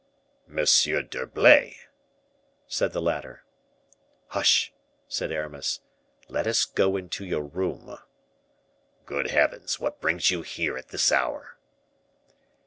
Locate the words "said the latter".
2.65-3.43